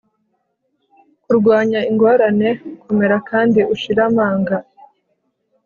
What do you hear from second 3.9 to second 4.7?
amanga